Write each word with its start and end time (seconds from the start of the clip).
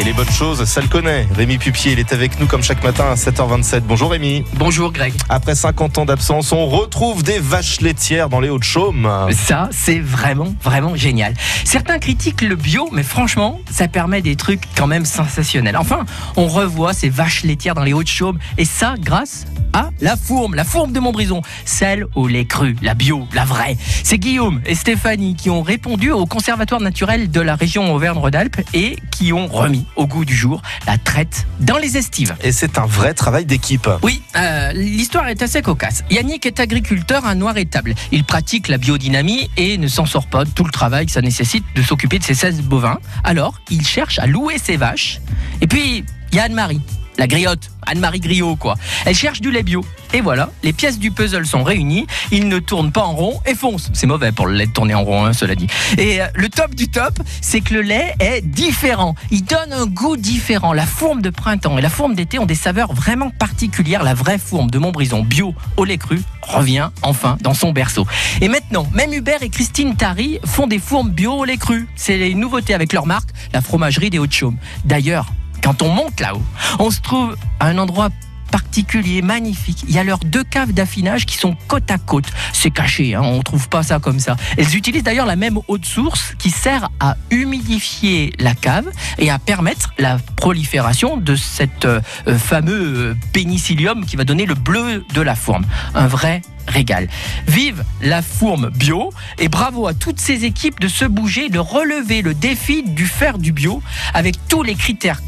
Et 0.00 0.04
les 0.04 0.14
bonnes 0.14 0.30
choses, 0.30 0.64
ça 0.64 0.80
le 0.80 0.88
connaît. 0.88 1.28
Rémi 1.34 1.58
Pupier, 1.58 1.92
il 1.92 1.98
est 1.98 2.14
avec 2.14 2.40
nous 2.40 2.46
comme 2.46 2.62
chaque 2.62 2.82
matin 2.82 3.04
à 3.10 3.16
7h27. 3.16 3.80
Bonjour 3.80 4.12
Rémi. 4.12 4.46
Bonjour 4.54 4.92
Greg. 4.92 5.12
Après 5.28 5.54
50 5.54 5.98
ans 5.98 6.06
d'absence, 6.06 6.52
on 6.52 6.68
retrouve 6.68 7.22
des 7.22 7.38
vaches 7.38 7.82
laitières 7.82 8.30
dans 8.30 8.40
les 8.40 8.48
Hauts-de-Chaume. 8.48 9.28
Ça, 9.32 9.68
c'est 9.70 9.98
vraiment, 9.98 10.54
vraiment 10.62 10.96
génial. 10.96 11.34
Certains 11.64 11.98
critiquent 11.98 12.40
le 12.40 12.56
bio, 12.56 12.88
mais 12.92 13.02
franchement, 13.02 13.60
ça 13.70 13.88
permet 13.88 14.22
des 14.22 14.36
trucs 14.36 14.62
quand 14.74 14.86
même 14.86 15.04
sensationnels. 15.04 15.76
Enfin, 15.76 16.06
on 16.34 16.46
revoit 16.46 16.94
ces 16.94 17.10
vaches 17.10 17.42
laitières 17.42 17.74
dans 17.74 17.84
les 17.84 17.92
Hauts-de-Chaume, 17.92 18.38
et 18.56 18.64
ça 18.64 18.94
grâce 18.98 19.44
à 19.72 19.90
la 20.00 20.16
fourme, 20.16 20.54
la 20.54 20.64
fourme 20.64 20.92
de 20.92 21.00
Montbrison, 21.00 21.42
celle 21.64 22.06
au 22.14 22.28
lait 22.28 22.44
cru, 22.44 22.76
la 22.82 22.94
bio, 22.94 23.26
la 23.32 23.44
vraie. 23.44 23.76
C'est 24.04 24.18
Guillaume 24.18 24.60
et 24.66 24.74
Stéphanie 24.74 25.34
qui 25.34 25.50
ont 25.50 25.62
répondu 25.62 26.10
au 26.10 26.26
Conservatoire 26.26 26.80
naturel 26.80 27.30
de 27.30 27.40
la 27.40 27.54
région 27.54 27.94
Auvergne-Rhône-Alpes 27.94 28.60
et 28.74 28.96
qui 29.10 29.32
ont 29.32 29.46
remis 29.46 29.86
au 29.96 30.06
goût 30.06 30.24
du 30.24 30.34
jour 30.34 30.62
la 30.86 30.98
traite 30.98 31.46
dans 31.60 31.78
les 31.78 31.96
estives. 31.96 32.36
Et 32.42 32.52
c'est 32.52 32.78
un 32.78 32.86
vrai 32.86 33.14
travail 33.14 33.44
d'équipe. 33.44 33.88
Oui, 34.02 34.22
euh, 34.36 34.72
l'histoire 34.72 35.28
est 35.28 35.42
assez 35.42 35.62
cocasse. 35.62 36.04
Yannick 36.10 36.46
est 36.46 36.60
agriculteur 36.60 37.26
à 37.26 37.34
Noir-Étable. 37.34 37.94
Il 38.12 38.24
pratique 38.24 38.68
la 38.68 38.78
biodynamie 38.78 39.50
et 39.56 39.78
ne 39.78 39.88
s'en 39.88 40.06
sort 40.06 40.26
pas 40.26 40.44
de 40.44 40.50
tout 40.50 40.64
le 40.64 40.70
travail 40.70 41.06
que 41.06 41.12
ça 41.12 41.22
nécessite 41.22 41.64
de 41.74 41.82
s'occuper 41.82 42.18
de 42.18 42.24
ses 42.24 42.34
16 42.34 42.62
bovins. 42.62 42.98
Alors, 43.24 43.54
il 43.70 43.86
cherche 43.86 44.18
à 44.18 44.26
louer 44.26 44.58
ses 44.58 44.76
vaches. 44.76 45.20
Et 45.60 45.66
puis, 45.66 46.04
il 46.32 46.36
y 46.36 46.40
a 46.40 46.44
Anne-Marie 46.44 46.80
la 47.20 47.26
griotte, 47.26 47.70
Anne-Marie 47.86 48.20
Griot, 48.20 48.56
quoi. 48.56 48.76
Elle 49.04 49.14
cherche 49.14 49.42
du 49.42 49.50
lait 49.50 49.62
bio. 49.62 49.84
Et 50.14 50.22
voilà, 50.22 50.48
les 50.62 50.72
pièces 50.72 50.98
du 50.98 51.10
puzzle 51.10 51.44
sont 51.44 51.62
réunies, 51.62 52.06
il 52.32 52.48
ne 52.48 52.58
tourne 52.58 52.92
pas 52.92 53.02
en 53.02 53.12
rond 53.12 53.40
et 53.46 53.54
fonce. 53.54 53.90
C'est 53.92 54.06
mauvais 54.06 54.32
pour 54.32 54.46
le 54.46 54.54
lait 54.54 54.66
de 54.66 54.72
tourner 54.72 54.94
en 54.94 55.04
rond, 55.04 55.26
hein, 55.26 55.34
cela 55.34 55.54
dit. 55.54 55.66
Et 55.98 56.22
euh, 56.22 56.26
le 56.34 56.48
top 56.48 56.74
du 56.74 56.88
top, 56.88 57.20
c'est 57.42 57.60
que 57.60 57.74
le 57.74 57.82
lait 57.82 58.14
est 58.20 58.40
différent. 58.40 59.14
Il 59.30 59.44
donne 59.44 59.70
un 59.70 59.84
goût 59.84 60.16
différent. 60.16 60.72
La 60.72 60.86
fourme 60.86 61.20
de 61.20 61.28
printemps 61.28 61.76
et 61.76 61.82
la 61.82 61.90
fourme 61.90 62.14
d'été 62.14 62.38
ont 62.38 62.46
des 62.46 62.54
saveurs 62.54 62.94
vraiment 62.94 63.28
particulières. 63.28 64.02
La 64.02 64.14
vraie 64.14 64.38
fourme 64.38 64.70
de 64.70 64.78
Montbrison 64.78 65.22
bio 65.22 65.54
au 65.76 65.84
lait 65.84 65.98
cru 65.98 66.22
revient 66.40 66.88
enfin 67.02 67.36
dans 67.42 67.54
son 67.54 67.72
berceau. 67.72 68.06
Et 68.40 68.48
maintenant, 68.48 68.86
même 68.94 69.12
Hubert 69.12 69.42
et 69.42 69.50
Christine 69.50 69.94
Tari 69.94 70.40
font 70.46 70.66
des 70.66 70.78
fourmes 70.78 71.10
bio 71.10 71.34
au 71.34 71.44
lait 71.44 71.58
cru. 71.58 71.86
C'est 71.96 72.16
les 72.16 72.32
nouveautés 72.32 72.72
avec 72.72 72.94
leur 72.94 73.04
marque, 73.04 73.28
la 73.52 73.60
fromagerie 73.60 74.08
des 74.08 74.18
Hauts-de-Chaume. 74.18 74.56
D'ailleurs, 74.86 75.26
quand 75.62 75.82
on 75.82 75.88
monte 75.88 76.20
là-haut, 76.20 76.42
on 76.78 76.90
se 76.90 77.00
trouve 77.00 77.36
à 77.58 77.66
un 77.66 77.78
endroit 77.78 78.10
particulier, 78.50 79.22
magnifique. 79.22 79.84
Il 79.88 79.94
y 79.94 79.98
a 79.98 80.04
leurs 80.04 80.18
deux 80.18 80.44
caves 80.44 80.72
d'affinage 80.72 81.26
qui 81.26 81.36
sont 81.36 81.56
côte 81.68 81.90
à 81.90 81.98
côte. 81.98 82.26
C'est 82.52 82.70
caché, 82.70 83.14
hein, 83.14 83.22
on 83.22 83.38
ne 83.38 83.42
trouve 83.42 83.68
pas 83.68 83.82
ça 83.82 83.98
comme 83.98 84.18
ça. 84.18 84.36
Elles 84.58 84.76
utilisent 84.76 85.04
d'ailleurs 85.04 85.26
la 85.26 85.36
même 85.36 85.58
eau 85.68 85.78
de 85.78 85.86
source 85.86 86.34
qui 86.38 86.50
sert 86.50 86.90
à 87.00 87.16
humidifier 87.30 88.32
la 88.38 88.54
cave 88.54 88.90
et 89.18 89.30
à 89.30 89.38
permettre 89.38 89.92
la 89.98 90.18
prolifération 90.36 91.16
de 91.16 91.36
cet 91.36 91.84
euh, 91.84 92.00
fameux 92.38 92.82
euh, 92.96 93.14
pénicillium 93.32 94.04
qui 94.04 94.16
va 94.16 94.24
donner 94.24 94.46
le 94.46 94.54
bleu 94.54 95.04
de 95.14 95.20
la 95.20 95.34
forme. 95.34 95.64
Un 95.94 96.06
vrai 96.06 96.42
régal. 96.70 97.08
Vive 97.46 97.84
la 98.00 98.22
fourme 98.22 98.70
bio 98.70 99.10
et 99.38 99.48
bravo 99.48 99.86
à 99.86 99.94
toutes 99.94 100.20
ces 100.20 100.44
équipes 100.44 100.80
de 100.80 100.88
se 100.88 101.04
bouger, 101.04 101.48
de 101.48 101.58
relever 101.58 102.22
le 102.22 102.34
défi 102.34 102.82
du 102.82 103.06
faire 103.06 103.38
du 103.38 103.52
bio 103.52 103.82
avec 104.14 104.36
tous 104.48 104.62
les 104.62 104.74
critères 104.74 105.20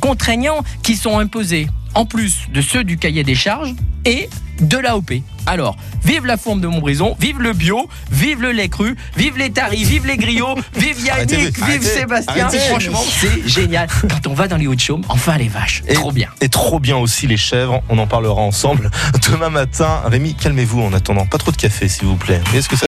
contraignants 0.00 0.62
qui 0.82 0.96
sont 0.96 1.18
imposés 1.18 1.68
en 1.94 2.06
plus 2.06 2.48
de 2.52 2.60
ceux 2.60 2.84
du 2.84 2.98
cahier 2.98 3.24
des 3.24 3.34
charges 3.34 3.74
et 4.04 4.28
de 4.60 4.78
l'AOP. 4.78 5.22
Alors, 5.46 5.76
vive 6.04 6.24
la 6.24 6.36
forme 6.36 6.60
de 6.60 6.68
Montbrison, 6.68 7.16
vive 7.18 7.40
le 7.40 7.52
bio, 7.52 7.88
vive 8.12 8.42
le 8.42 8.52
lait 8.52 8.68
cru, 8.68 8.96
vive 9.16 9.36
les 9.36 9.50
taris, 9.50 9.82
vive 9.82 10.06
les 10.06 10.16
griots, 10.16 10.54
vive 10.76 11.00
Yannick, 11.04 11.58
vive 11.66 11.82
Sébastien. 11.82 12.48
Franchement, 12.48 13.02
c'est 13.20 13.48
génial. 13.48 13.88
Quand 14.08 14.28
on 14.28 14.34
va 14.34 14.46
dans 14.46 14.56
les 14.56 14.68
Hauts-de-Chaume, 14.68 15.02
enfin 15.08 15.36
les 15.36 15.48
vaches. 15.48 15.82
Et, 15.88 15.94
trop 15.94 16.12
bien. 16.12 16.28
Et 16.40 16.48
trop 16.48 16.78
bien 16.78 16.96
aussi 16.96 17.26
les 17.26 17.36
chèvres. 17.36 17.82
On 17.88 17.98
en 17.98 18.06
parlera 18.06 18.40
ensemble 18.40 18.90
demain 19.30 19.50
matin. 19.50 20.02
Rémi, 20.04 20.34
calmez-vous 20.34 20.80
en 20.80 20.92
attendant. 20.92 21.26
Pas 21.26 21.38
trop 21.38 21.50
de 21.50 21.56
café, 21.56 21.88
s'il 21.88 22.06
vous 22.06 22.16
plaît. 22.16 22.40
Est-ce 22.54 22.68
que 22.68 22.76
ça 22.76 22.80